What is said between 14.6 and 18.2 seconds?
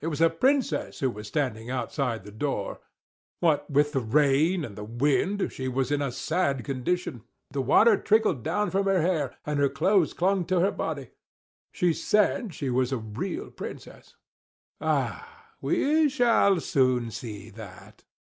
"Ah! we shall soon see that!"